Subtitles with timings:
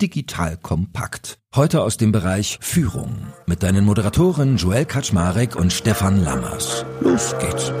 [0.00, 1.38] Digital kompakt.
[1.54, 3.14] Heute aus dem Bereich Führung
[3.46, 6.84] mit deinen Moderatoren Joel Kaczmarek und Stefan Lammers.
[7.00, 7.72] Los geht's.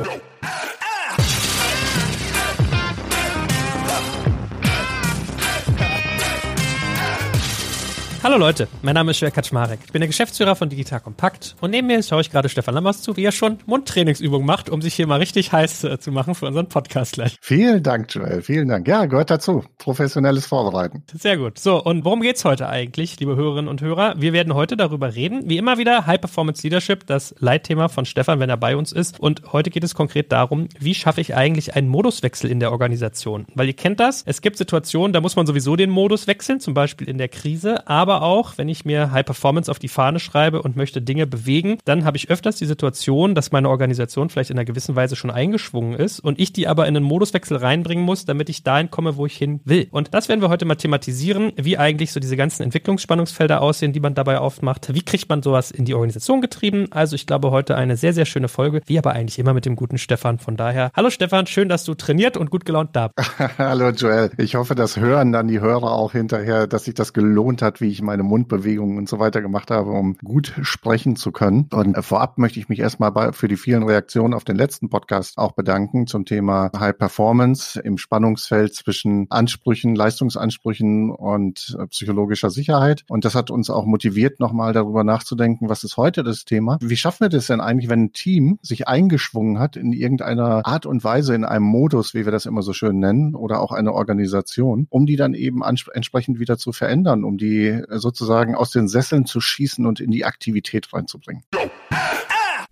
[8.26, 9.78] Hallo Leute, mein Name ist Joel Kaczmarek.
[9.86, 13.00] Ich bin der Geschäftsführer von Digital Kompakt und neben mir schaue ich gerade Stefan Lammers
[13.00, 16.34] zu, wie er schon Mundtrainingsübungen macht, um sich hier mal richtig heiß äh, zu machen
[16.34, 17.36] für unseren Podcast gleich.
[17.40, 18.42] Vielen Dank, Joel.
[18.42, 18.88] Vielen Dank.
[18.88, 19.62] Ja, gehört dazu.
[19.78, 21.04] Professionelles Vorbereiten.
[21.14, 21.60] Sehr gut.
[21.60, 24.16] So, und worum geht's heute eigentlich, liebe Hörerinnen und Hörer?
[24.18, 28.40] Wir werden heute darüber reden, wie immer wieder High Performance Leadership, das Leitthema von Stefan,
[28.40, 29.20] wenn er bei uns ist.
[29.20, 33.46] Und heute geht es konkret darum, wie schaffe ich eigentlich einen Moduswechsel in der Organisation?
[33.54, 36.74] Weil ihr kennt das, es gibt Situationen, da muss man sowieso den Modus wechseln, zum
[36.74, 40.62] Beispiel in der Krise, aber auch, wenn ich mir High Performance auf die Fahne schreibe
[40.62, 44.58] und möchte Dinge bewegen, dann habe ich öfters die Situation, dass meine Organisation vielleicht in
[44.58, 48.24] einer gewissen Weise schon eingeschwungen ist und ich die aber in einen Moduswechsel reinbringen muss,
[48.24, 49.88] damit ich dahin komme, wo ich hin will.
[49.90, 54.00] Und das werden wir heute mal thematisieren, wie eigentlich so diese ganzen Entwicklungsspannungsfelder aussehen, die
[54.00, 54.92] man dabei aufmacht.
[54.94, 56.86] Wie kriegt man sowas in die Organisation getrieben?
[56.90, 59.76] Also ich glaube heute eine sehr, sehr schöne Folge, wie aber eigentlich immer mit dem
[59.76, 60.38] guten Stefan.
[60.38, 63.30] Von daher, hallo Stefan, schön, dass du trainiert und gut gelaunt da bist.
[63.58, 64.30] hallo Joel.
[64.38, 67.88] Ich hoffe, das hören dann die Hörer auch hinterher, dass sich das gelohnt hat, wie
[67.88, 71.68] ich meine Mundbewegungen und so weiter gemacht habe, um gut sprechen zu können.
[71.72, 75.52] Und vorab möchte ich mich erstmal für die vielen Reaktionen auf den letzten Podcast auch
[75.52, 83.04] bedanken zum Thema High Performance im Spannungsfeld zwischen Ansprüchen, Leistungsansprüchen und äh, psychologischer Sicherheit.
[83.08, 86.78] Und das hat uns auch motiviert, nochmal darüber nachzudenken, was ist heute das Thema?
[86.80, 90.86] Wie schaffen wir das denn eigentlich, wenn ein Team sich eingeschwungen hat in irgendeiner Art
[90.86, 93.92] und Weise, in einem Modus, wie wir das immer so schön nennen, oder auch eine
[93.92, 98.88] Organisation, um die dann eben entsprechend wieder zu verändern, um die äh, sozusagen aus den
[98.88, 101.44] Sesseln zu schießen und in die Aktivität reinzubringen.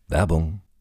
[0.09, 0.64] Werbung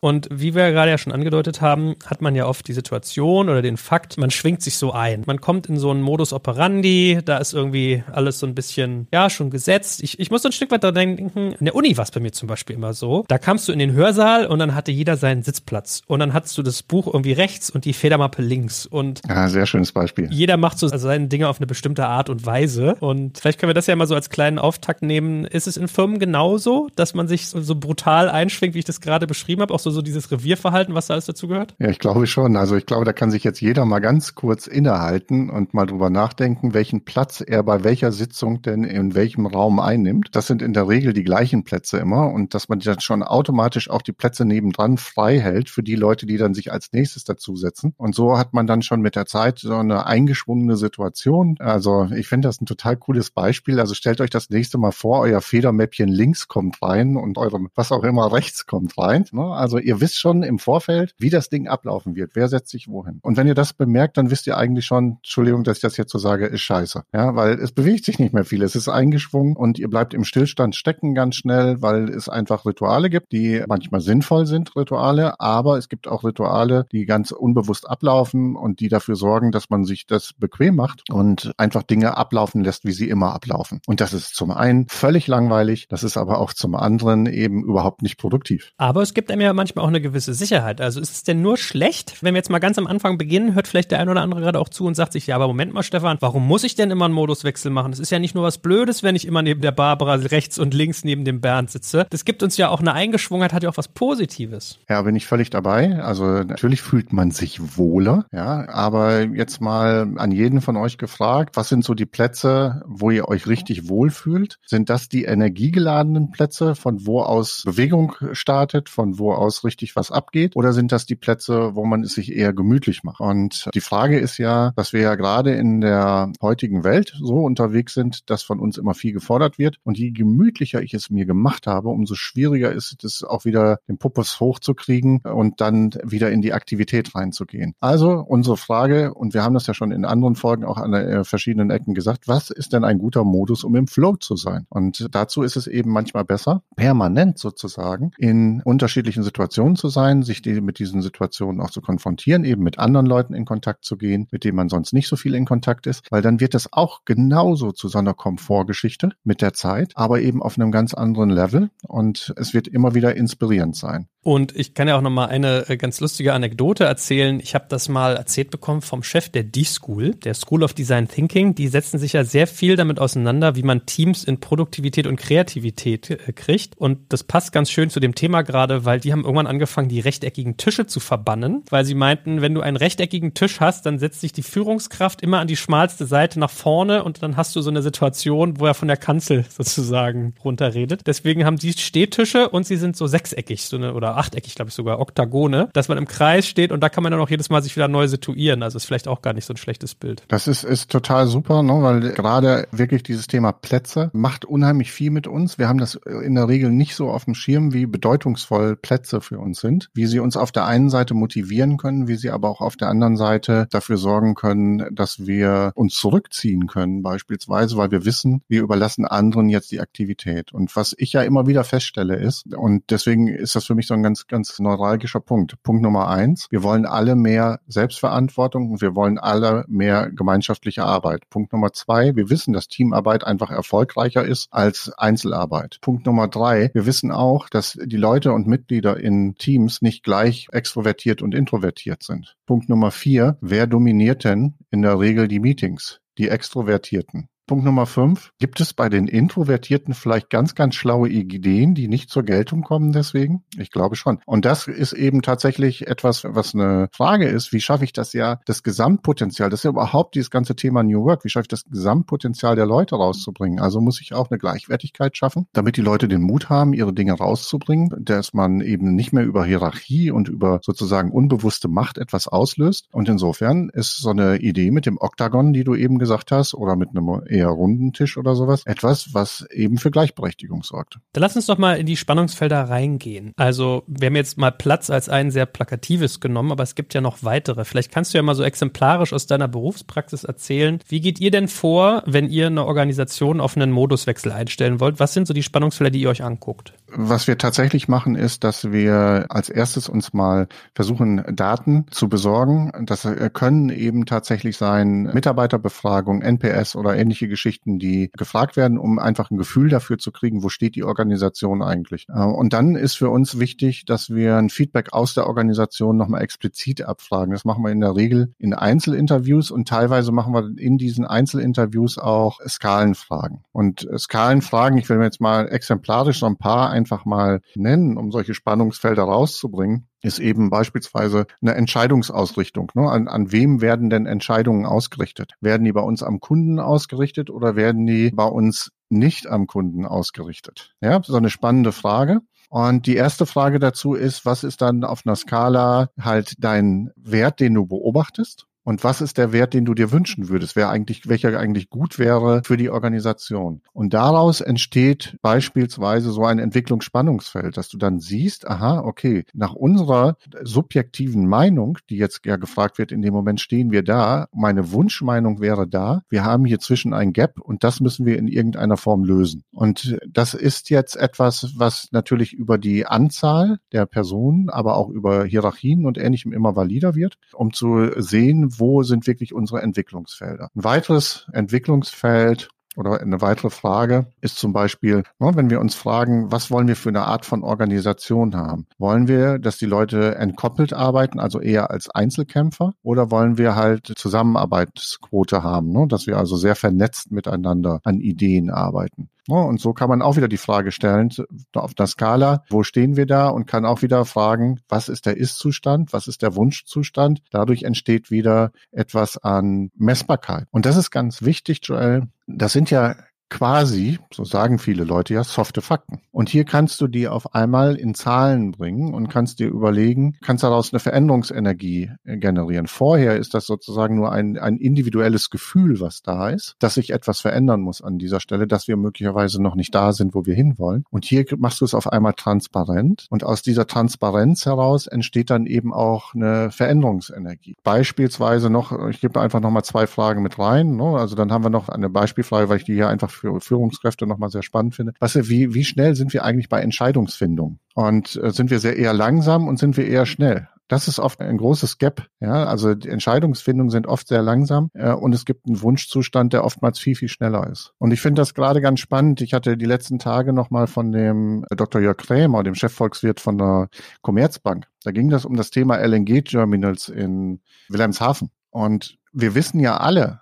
[0.00, 3.60] Und wie wir gerade ja schon angedeutet haben, hat man ja oft die Situation oder
[3.60, 5.24] den Fakt, man schwingt sich so ein.
[5.26, 9.28] Man kommt in so einen Modus operandi, da ist irgendwie alles so ein bisschen, ja,
[9.28, 10.02] schon gesetzt.
[10.02, 12.20] Ich, ich muss so ein Stück weit daran denken, in der Uni war es bei
[12.20, 13.24] mir zum Beispiel immer so.
[13.28, 16.02] Da kamst du in den Hörsaal und dann hatte jeder seinen Sitzplatz.
[16.06, 18.86] Und dann hattest du das Buch irgendwie rechts und die Federmappe links.
[18.86, 20.28] Und ja, sehr schönes Beispiel.
[20.30, 22.96] Jeder macht so seine Dinge auf eine bestimmte Art und Weise.
[23.00, 25.44] Und vielleicht können wir das ja mal so als kleinen Auftakt nehmen.
[25.44, 29.02] Ist es in Firmen genauso, dass man sich so, so brutal einschwingt, wie ich das
[29.02, 29.74] gerade beschrieben habe?
[29.74, 31.74] Auch so so, dieses Revierverhalten, was da alles dazu gehört?
[31.78, 32.56] Ja, ich glaube schon.
[32.56, 36.10] Also ich glaube, da kann sich jetzt jeder mal ganz kurz innehalten und mal drüber
[36.10, 40.28] nachdenken, welchen Platz er bei welcher Sitzung denn in welchem Raum einnimmt.
[40.32, 43.90] Das sind in der Regel die gleichen Plätze immer und dass man dann schon automatisch
[43.90, 47.94] auch die Plätze nebendran frei hält für die Leute, die dann sich als nächstes dazusetzen.
[47.96, 51.56] Und so hat man dann schon mit der Zeit so eine eingeschwungene Situation.
[51.58, 53.80] Also ich finde das ein total cooles Beispiel.
[53.80, 57.92] Also stellt euch das nächste Mal vor, euer Federmäppchen links kommt rein und eurem was
[57.92, 59.24] auch immer rechts kommt rein.
[59.32, 59.42] Ne?
[59.42, 62.32] Also ihr wisst schon im Vorfeld, wie das Ding ablaufen wird.
[62.34, 63.20] Wer setzt sich wohin?
[63.22, 66.12] Und wenn ihr das bemerkt, dann wisst ihr eigentlich schon, Entschuldigung, dass ich das jetzt
[66.12, 67.02] so sage, ist scheiße.
[67.12, 68.62] Ja, weil es bewegt sich nicht mehr viel.
[68.62, 73.10] Es ist eingeschwungen und ihr bleibt im Stillstand stecken ganz schnell, weil es einfach Rituale
[73.10, 78.56] gibt, die manchmal sinnvoll sind, Rituale, aber es gibt auch Rituale, die ganz unbewusst ablaufen
[78.56, 82.84] und die dafür sorgen, dass man sich das bequem macht und einfach Dinge ablaufen lässt,
[82.84, 83.80] wie sie immer ablaufen.
[83.86, 88.02] Und das ist zum einen völlig langweilig, das ist aber auch zum anderen eben überhaupt
[88.02, 88.72] nicht produktiv.
[88.76, 90.80] Aber es gibt einem ja manchmal manchmal auch eine gewisse Sicherheit.
[90.80, 93.68] Also ist es denn nur schlecht, wenn wir jetzt mal ganz am Anfang beginnen, hört
[93.68, 95.82] vielleicht der ein oder andere gerade auch zu und sagt sich, ja, aber Moment mal,
[95.82, 97.92] Stefan, warum muss ich denn immer einen Moduswechsel machen?
[97.92, 100.74] Es ist ja nicht nur was Blödes, wenn ich immer neben der Barbara rechts und
[100.74, 102.06] links neben dem Bernd sitze.
[102.10, 104.78] Das gibt uns ja auch eine Eingeschwungenheit, hat ja auch was Positives.
[104.88, 106.02] Ja, bin ich völlig dabei.
[106.02, 111.56] Also natürlich fühlt man sich wohler, ja, aber jetzt mal an jeden von euch gefragt,
[111.56, 114.58] was sind so die Plätze, wo ihr euch richtig wohlfühlt?
[114.66, 120.10] Sind das die energiegeladenen Plätze, von wo aus Bewegung startet, von wo aus richtig was
[120.10, 123.20] abgeht oder sind das die Plätze, wo man es sich eher gemütlich macht?
[123.20, 127.94] Und die Frage ist ja, dass wir ja gerade in der heutigen Welt so unterwegs
[127.94, 129.78] sind, dass von uns immer viel gefordert wird.
[129.84, 133.98] Und je gemütlicher ich es mir gemacht habe, umso schwieriger ist es auch wieder den
[133.98, 137.74] Puppes hochzukriegen und dann wieder in die Aktivität reinzugehen.
[137.80, 141.24] Also unsere Frage, und wir haben das ja schon in anderen Folgen auch an äh,
[141.24, 144.66] verschiedenen Ecken gesagt, was ist denn ein guter Modus, um im Flow zu sein?
[144.68, 150.42] Und dazu ist es eben manchmal besser, permanent sozusagen in unterschiedlichen Situationen zu sein, sich
[150.42, 154.28] die, mit diesen Situationen auch zu konfrontieren, eben mit anderen Leuten in Kontakt zu gehen,
[154.30, 157.04] mit denen man sonst nicht so viel in Kontakt ist, weil dann wird das auch
[157.04, 161.70] genauso zu so einer Komfortgeschichte mit der Zeit, aber eben auf einem ganz anderen Level
[161.86, 164.08] und es wird immer wieder inspirierend sein.
[164.22, 167.40] Und ich kann ja auch noch mal eine äh, ganz lustige Anekdote erzählen.
[167.40, 171.54] Ich habe das mal erzählt bekommen vom Chef der D-School, der School of Design Thinking.
[171.54, 176.10] Die setzen sich ja sehr viel damit auseinander, wie man Teams in Produktivität und Kreativität
[176.10, 176.76] äh, kriegt.
[176.76, 180.00] Und das passt ganz schön zu dem Thema gerade, weil die haben irgendwann angefangen, die
[180.00, 184.20] rechteckigen Tische zu verbannen, weil sie meinten, wenn du einen rechteckigen Tisch hast, dann setzt
[184.20, 187.70] sich die Führungskraft immer an die schmalste Seite nach vorne und dann hast du so
[187.70, 191.06] eine Situation, wo er von der Kanzel sozusagen runterredet.
[191.06, 194.68] Deswegen haben sie Stehtische und sie sind so sechseckig, so eine, oder oder achteckig, glaube
[194.68, 197.50] ich sogar, Oktagone, dass man im Kreis steht und da kann man dann auch jedes
[197.50, 198.62] Mal sich wieder neu situieren.
[198.62, 200.22] Also ist vielleicht auch gar nicht so ein schlechtes Bild.
[200.28, 201.82] Das ist, ist total super, ne?
[201.82, 205.58] weil gerade wirklich dieses Thema Plätze macht unheimlich viel mit uns.
[205.58, 209.38] Wir haben das in der Regel nicht so auf dem Schirm, wie bedeutungsvoll Plätze für
[209.38, 212.60] uns sind, wie sie uns auf der einen Seite motivieren können, wie sie aber auch
[212.60, 218.04] auf der anderen Seite dafür sorgen können, dass wir uns zurückziehen können, beispielsweise, weil wir
[218.04, 220.52] wissen, wir überlassen anderen jetzt die Aktivität.
[220.52, 223.94] Und was ich ja immer wieder feststelle ist, und deswegen ist das für mich so
[223.94, 225.62] ein ein ganz, ganz neuralgischer Punkt.
[225.62, 226.46] Punkt Nummer eins.
[226.50, 231.28] Wir wollen alle mehr Selbstverantwortung und wir wollen alle mehr gemeinschaftliche Arbeit.
[231.30, 232.16] Punkt Nummer zwei.
[232.16, 235.78] Wir wissen, dass Teamarbeit einfach erfolgreicher ist als Einzelarbeit.
[235.82, 236.70] Punkt Nummer drei.
[236.72, 242.02] Wir wissen auch, dass die Leute und Mitglieder in Teams nicht gleich extrovertiert und introvertiert
[242.02, 242.36] sind.
[242.46, 243.36] Punkt Nummer vier.
[243.40, 246.00] Wer dominiert denn in der Regel die Meetings?
[246.18, 247.28] Die Extrovertierten.
[247.50, 248.30] Punkt Nummer fünf.
[248.38, 252.92] Gibt es bei den Introvertierten vielleicht ganz, ganz schlaue Ideen, die nicht zur Geltung kommen
[252.92, 253.42] deswegen?
[253.58, 254.20] Ich glaube schon.
[254.24, 257.52] Und das ist eben tatsächlich etwas, was eine Frage ist.
[257.52, 261.02] Wie schaffe ich das ja, das Gesamtpotenzial, das ist ja überhaupt dieses ganze Thema New
[261.02, 261.24] Work.
[261.24, 263.58] Wie schaffe ich das Gesamtpotenzial der Leute rauszubringen?
[263.58, 267.14] Also muss ich auch eine Gleichwertigkeit schaffen, damit die Leute den Mut haben, ihre Dinge
[267.14, 272.86] rauszubringen, dass man eben nicht mehr über Hierarchie und über sozusagen unbewusste Macht etwas auslöst.
[272.92, 276.76] Und insofern ist so eine Idee mit dem Oktagon, die du eben gesagt hast, oder
[276.76, 277.08] mit einem
[277.40, 278.62] eher runden Tisch oder sowas.
[278.64, 280.98] Etwas, was eben für Gleichberechtigung sorgt.
[281.12, 283.32] Dann lass uns doch mal in die Spannungsfelder reingehen.
[283.36, 287.00] Also wir haben jetzt mal Platz als ein sehr plakatives genommen, aber es gibt ja
[287.00, 287.64] noch weitere.
[287.64, 290.78] Vielleicht kannst du ja mal so exemplarisch aus deiner Berufspraxis erzählen.
[290.88, 295.00] Wie geht ihr denn vor, wenn ihr eine Organisation auf einen Moduswechsel einstellen wollt?
[295.00, 296.74] Was sind so die Spannungsfelder, die ihr euch anguckt?
[296.92, 302.72] Was wir tatsächlich machen, ist, dass wir als erstes uns mal versuchen, Daten zu besorgen.
[302.86, 309.30] Das können eben tatsächlich sein Mitarbeiterbefragung, NPS oder ähnliche Geschichten, die gefragt werden, um einfach
[309.30, 312.06] ein Gefühl dafür zu kriegen, wo steht die Organisation eigentlich.
[312.08, 316.22] Äh, und dann ist für uns wichtig, dass wir ein Feedback aus der Organisation nochmal
[316.22, 317.32] explizit abfragen.
[317.32, 321.98] Das machen wir in der Regel in Einzelinterviews und teilweise machen wir in diesen Einzelinterviews
[321.98, 323.44] auch Skalenfragen.
[323.52, 328.10] Und Skalenfragen, ich will mir jetzt mal exemplarisch so ein paar einfach mal nennen, um
[328.10, 332.72] solche Spannungsfelder rauszubringen ist eben beispielsweise eine Entscheidungsausrichtung.
[332.74, 332.90] Ne?
[332.90, 335.34] An, an wem werden denn Entscheidungen ausgerichtet?
[335.40, 339.84] Werden die bei uns am Kunden ausgerichtet oder werden die bei uns nicht am Kunden
[339.84, 340.74] ausgerichtet?
[340.80, 342.20] Ja, ist eine spannende Frage.
[342.48, 347.38] Und die erste Frage dazu ist, was ist dann auf einer Skala halt dein Wert,
[347.38, 348.46] den du beobachtest?
[348.70, 350.54] Und was ist der Wert, den du dir wünschen würdest?
[350.54, 353.62] Wer eigentlich, welcher eigentlich gut wäre für die Organisation?
[353.72, 360.18] Und daraus entsteht beispielsweise so ein Entwicklungsspannungsfeld, dass du dann siehst, aha, okay, nach unserer
[360.44, 365.40] subjektiven Meinung, die jetzt ja gefragt wird, in dem Moment stehen wir da, meine Wunschmeinung
[365.40, 369.02] wäre da, wir haben hier zwischen ein Gap und das müssen wir in irgendeiner Form
[369.02, 369.42] lösen.
[369.50, 375.24] Und das ist jetzt etwas, was natürlich über die Anzahl der Personen, aber auch über
[375.24, 380.50] Hierarchien und ähnlichem immer valider wird, um zu sehen, wo sind wirklich unsere Entwicklungsfelder.
[380.54, 386.30] Ein weiteres Entwicklungsfeld oder eine weitere Frage ist zum Beispiel, ne, wenn wir uns fragen,
[386.30, 388.66] was wollen wir für eine Art von Organisation haben?
[388.78, 393.92] Wollen wir, dass die Leute entkoppelt arbeiten, also eher als Einzelkämpfer, oder wollen wir halt
[393.96, 399.10] Zusammenarbeitsquote haben, ne, dass wir also sehr vernetzt miteinander an Ideen arbeiten?
[399.26, 401.10] Und so kann man auch wieder die Frage stellen,
[401.54, 403.28] auf der Skala, wo stehen wir da?
[403.28, 405.92] Und kann auch wieder fragen, was ist der Ist-Zustand?
[405.92, 407.22] Was ist der Wunschzustand?
[407.30, 410.46] Dadurch entsteht wieder etwas an Messbarkeit.
[410.50, 412.08] Und das ist ganz wichtig, Joel.
[412.26, 412.96] Das sind ja
[413.30, 416.00] quasi, so sagen viele Leute ja, softe Fakten.
[416.10, 420.42] Und hier kannst du die auf einmal in Zahlen bringen und kannst dir überlegen, kannst
[420.42, 422.66] daraus eine Veränderungsenergie äh, generieren.
[422.66, 427.20] Vorher ist das sozusagen nur ein, ein individuelles Gefühl, was da ist, dass sich etwas
[427.20, 430.84] verändern muss an dieser Stelle, dass wir möglicherweise noch nicht da sind, wo wir hinwollen.
[430.90, 435.46] Und hier machst du es auf einmal transparent und aus dieser Transparenz heraus entsteht dann
[435.46, 437.56] eben auch eine Veränderungsenergie.
[437.62, 440.76] Beispielsweise noch, ich gebe einfach noch mal zwei Fragen mit rein.
[440.76, 440.96] Ne?
[440.96, 444.30] Also dann haben wir noch eine Beispielfrage, weil ich die hier einfach für Führungskräfte nochmal
[444.30, 444.94] sehr spannend finde.
[444.98, 447.58] Was, wie, wie schnell sind wir eigentlich bei Entscheidungsfindung?
[447.74, 450.48] Und äh, sind wir sehr eher langsam und sind wir eher schnell?
[450.70, 452.06] Das ist oft ein großes Gap.
[452.20, 456.44] Ja, also die Entscheidungsfindungen sind oft sehr langsam äh, und es gibt einen Wunschzustand, der
[456.44, 457.72] oftmals viel viel schneller ist.
[457.78, 459.20] Und ich finde das gerade ganz spannend.
[459.20, 461.80] Ich hatte die letzten Tage noch mal von dem Dr.
[461.80, 463.68] Jörg Krämer, dem Chefvolkswirt von der
[464.02, 464.66] Commerzbank.
[464.84, 468.30] Da ging das um das Thema LNG Terminals in Wilhelmshaven.
[468.50, 470.20] Und wir wissen ja alle,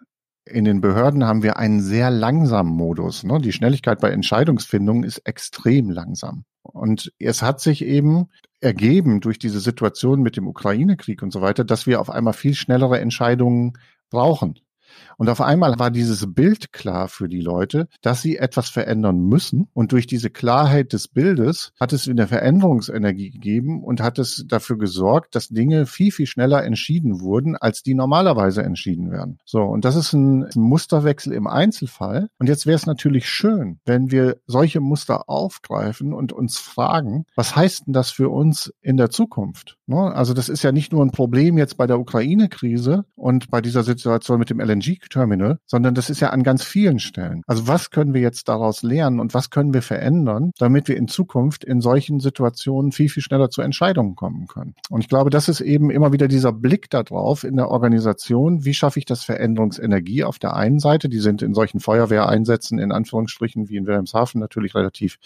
[0.50, 3.24] in den Behörden haben wir einen sehr langsamen Modus.
[3.24, 3.40] Ne?
[3.40, 6.44] Die Schnelligkeit bei Entscheidungsfindungen ist extrem langsam.
[6.62, 8.28] Und es hat sich eben
[8.60, 12.54] ergeben durch diese Situation mit dem Ukraine-Krieg und so weiter, dass wir auf einmal viel
[12.54, 13.74] schnellere Entscheidungen
[14.10, 14.58] brauchen.
[15.16, 19.68] Und auf einmal war dieses Bild klar für die Leute, dass sie etwas verändern müssen.
[19.74, 24.78] Und durch diese Klarheit des Bildes hat es eine Veränderungsenergie gegeben und hat es dafür
[24.78, 29.38] gesorgt, dass Dinge viel, viel schneller entschieden wurden, als die normalerweise entschieden werden.
[29.44, 32.28] So, und das ist ein, ein Musterwechsel im Einzelfall.
[32.38, 37.56] Und jetzt wäre es natürlich schön, wenn wir solche Muster aufgreifen und uns fragen, was
[37.56, 39.76] heißt denn das für uns in der Zukunft?
[39.86, 40.14] Ne?
[40.14, 43.82] Also das ist ja nicht nur ein Problem jetzt bei der Ukraine-Krise und bei dieser
[43.82, 47.42] Situation mit dem LNG Terminal, sondern das ist ja an ganz vielen Stellen.
[47.46, 51.08] Also was können wir jetzt daraus lernen und was können wir verändern, damit wir in
[51.08, 54.74] Zukunft in solchen Situationen viel, viel schneller zu Entscheidungen kommen können?
[54.90, 58.64] Und ich glaube, das ist eben immer wieder dieser Blick darauf in der Organisation.
[58.64, 61.08] Wie schaffe ich das Veränderungsenergie auf der einen Seite?
[61.08, 65.18] Die sind in solchen Feuerwehreinsätzen in Anführungsstrichen wie in Wilhelmshaven natürlich relativ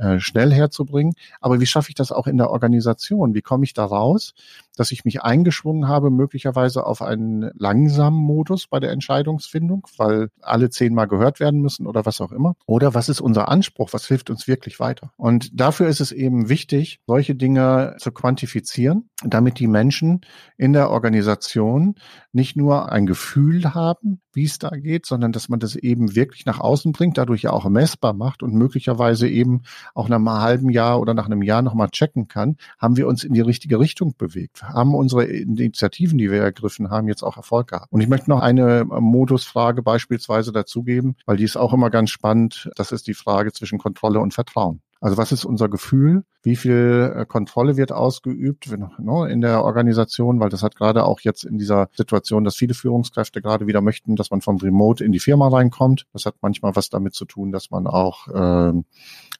[0.00, 1.14] äh, schnell herzubringen.
[1.40, 3.34] Aber wie schaffe ich das auch in der Organisation?
[3.34, 4.34] Wie komme ich da raus,
[4.76, 10.70] dass ich mich eingeschwungen habe, möglicherweise auf einen langsamen Modus bei der Entscheidungsfindung, weil alle
[10.70, 12.54] zehnmal gehört werden müssen oder was auch immer?
[12.66, 13.92] Oder was ist unser Anspruch?
[13.92, 15.12] Was hilft uns wirklich weiter?
[15.16, 20.20] Und dafür ist es eben wichtig, solche Dinge zu quantifizieren, damit die Menschen
[20.56, 21.94] in der Organisation
[22.32, 26.46] nicht nur ein Gefühl haben, wie es da geht, sondern dass man das eben wirklich
[26.46, 29.62] nach außen bringt, dadurch ja auch messbar macht und möglicherweise eben
[29.94, 33.24] auch nach einem halben Jahr oder nach einem Jahr nochmal checken kann, haben wir uns
[33.24, 37.68] in die richtige Richtung bewegt, haben unsere Initiativen, die wir ergriffen haben, jetzt auch Erfolg
[37.68, 37.92] gehabt.
[37.92, 42.70] Und ich möchte noch eine Modusfrage beispielsweise dazugeben, weil die ist auch immer ganz spannend.
[42.76, 44.80] Das ist die Frage zwischen Kontrolle und Vertrauen.
[45.02, 46.22] Also was ist unser Gefühl?
[46.44, 50.38] Wie viel äh, Kontrolle wird ausgeübt ne, in der Organisation?
[50.38, 54.14] Weil das hat gerade auch jetzt in dieser Situation, dass viele Führungskräfte gerade wieder möchten,
[54.14, 56.06] dass man vom Remote in die Firma reinkommt.
[56.12, 58.80] Das hat manchmal was damit zu tun, dass man auch äh,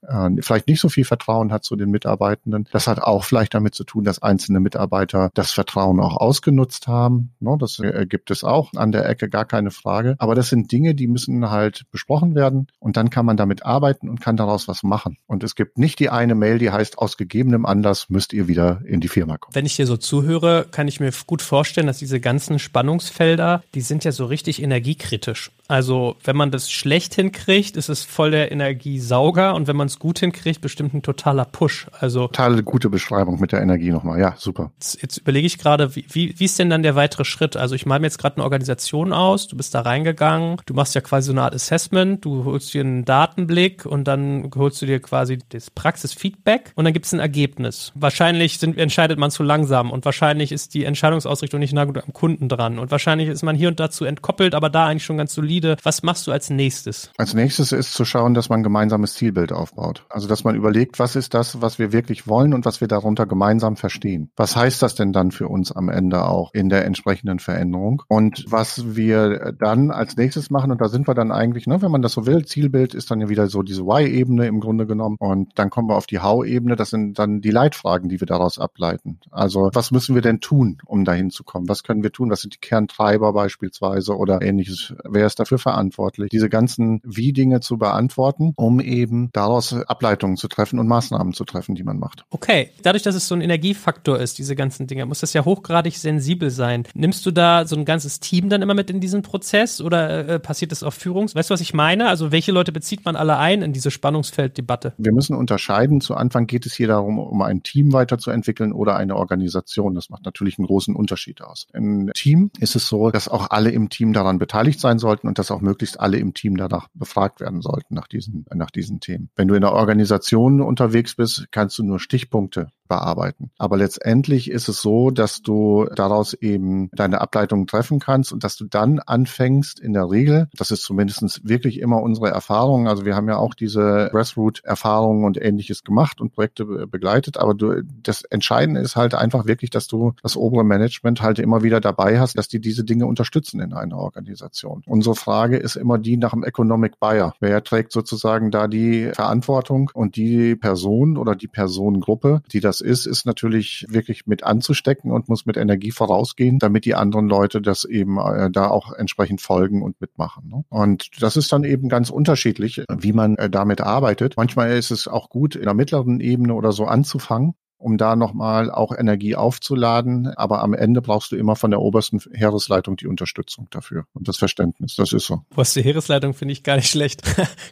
[0.07, 2.69] äh, vielleicht nicht so viel Vertrauen hat zu den Mitarbeitenden.
[2.73, 7.33] Das hat auch vielleicht damit zu tun, dass einzelne Mitarbeiter das Vertrauen auch ausgenutzt haben.
[7.41, 10.17] Ne, das äh, gibt es auch an der Ecke, gar keine Frage.
[10.19, 14.09] Aber das sind Dinge, die müssen halt besprochen werden und dann kann man damit arbeiten
[14.09, 15.17] und kann daraus was machen.
[15.27, 18.81] Und es gibt nicht die eine Mail, die heißt, aus gegebenem Anlass müsst ihr wieder
[18.85, 19.55] in die Firma kommen.
[19.55, 23.81] Wenn ich dir so zuhöre, kann ich mir gut vorstellen, dass diese ganzen Spannungsfelder, die
[23.81, 25.51] sind ja so richtig energiekritisch.
[25.73, 29.99] Also wenn man das schlecht hinkriegt, ist es voll der Energiesauger und wenn man es
[29.99, 31.87] gut hinkriegt, bestimmt ein totaler Push.
[31.99, 34.21] Also total gute Beschreibung mit der Energie nochmal.
[34.21, 34.71] Ja, super.
[34.75, 37.57] Jetzt, jetzt überlege ich gerade, wie, wie, wie ist denn dann der weitere Schritt?
[37.57, 40.95] Also ich male mir jetzt gerade eine Organisation aus, du bist da reingegangen, du machst
[40.95, 44.85] ja quasi so eine Art Assessment, du holst dir einen Datenblick und dann holst du
[44.85, 47.93] dir quasi das Praxisfeedback und dann gibt es ein Ergebnis.
[47.95, 52.13] Wahrscheinlich sind, entscheidet man zu langsam und wahrscheinlich ist die Entscheidungsausrichtung nicht nah genug am
[52.13, 55.33] Kunden dran und wahrscheinlich ist man hier und dazu entkoppelt, aber da eigentlich schon ganz
[55.33, 55.77] solide solide.
[55.83, 57.11] Was machst du als nächstes?
[57.17, 60.05] Als nächstes ist zu schauen, dass man ein gemeinsames Zielbild aufbaut.
[60.11, 63.27] Also, dass man überlegt, was ist das, was wir wirklich wollen und was wir darunter
[63.27, 64.31] gemeinsam verstehen.
[64.37, 68.03] Was heißt das denn dann für uns am Ende auch in der entsprechenden Veränderung?
[68.09, 71.91] Und was wir dann als nächstes machen, und da sind wir dann eigentlich, ne, wenn
[71.91, 75.17] man das so will, Zielbild ist dann ja wieder so diese Y-Ebene im Grunde genommen.
[75.19, 76.77] Und dann kommen wir auf die How-Ebene.
[76.77, 79.21] Das sind dann die Leitfragen, die wir daraus ableiten.
[79.31, 81.69] Also, was müssen wir denn tun, um dahin zu kommen?
[81.69, 82.31] Was können wir tun?
[82.31, 84.95] Was sind die Kerntreiber beispielsweise oder ähnliches?
[85.09, 90.79] Wer ist dafür verantwortlich, diese ganzen Wie-Dinge zu beantworten, um eben daraus Ableitungen zu treffen
[90.79, 92.25] und Maßnahmen zu treffen, die man macht.
[92.31, 95.97] Okay, dadurch, dass es so ein Energiefaktor ist, diese ganzen Dinge, muss das ja hochgradig
[95.97, 96.85] sensibel sein.
[96.95, 100.39] Nimmst du da so ein ganzes Team dann immer mit in diesen Prozess oder äh,
[100.39, 101.35] passiert das auf Führungs?
[101.35, 102.09] Weißt du, was ich meine?
[102.09, 104.95] Also welche Leute bezieht man alle ein in diese Spannungsfelddebatte?
[104.99, 106.01] Wir müssen unterscheiden.
[106.01, 109.95] Zu Anfang geht es hier darum, um ein Team weiterzuentwickeln oder eine Organisation.
[109.95, 111.67] Das macht natürlich einen großen Unterschied aus.
[111.73, 115.39] Im Team ist es so, dass auch alle im Team daran beteiligt sein sollten und
[115.39, 119.31] dass auch möglichst alle im Team danach befragt werden sollten nach diesen, nach diesen Themen.
[119.35, 123.51] Wenn du in der Organisation unterwegs bist, kannst du nur Stichpunkte bearbeiten.
[123.57, 128.57] Aber letztendlich ist es so, dass du daraus eben deine Ableitungen treffen kannst und dass
[128.57, 133.17] du dann anfängst, in der Regel, das ist zumindest wirklich immer unsere Erfahrung, also wir
[133.17, 138.83] haben ja auch diese Grassroot-Erfahrungen und ähnliches gemacht und Projekte begleitet, aber du, das Entscheidende
[138.83, 142.49] ist halt einfach wirklich, dass du das obere Management halt immer wieder dabei hast, dass
[142.49, 144.83] die diese Dinge unterstützen in einer Organisation.
[144.87, 147.33] Unsere Frage ist immer die nach dem Economic Buyer.
[147.41, 153.07] Wer trägt sozusagen da die Verantwortung und die Person oder die Personengruppe, die das ist,
[153.07, 157.85] ist natürlich wirklich mit anzustecken und muss mit Energie vorausgehen, damit die anderen Leute das
[157.85, 160.49] eben äh, da auch entsprechend folgen und mitmachen.
[160.49, 160.65] Ne?
[160.69, 164.35] Und das ist dann eben ganz unterschiedlich, wie man äh, damit arbeitet.
[164.37, 168.71] Manchmal ist es auch gut, in der mittleren Ebene oder so anzufangen um da nochmal
[168.71, 170.29] auch Energie aufzuladen.
[170.37, 174.37] Aber am Ende brauchst du immer von der obersten Heeresleitung die Unterstützung dafür und das
[174.37, 174.95] Verständnis.
[174.97, 175.43] Das ist so.
[175.51, 177.23] Was die Heeresleitung finde ich gar nicht schlecht.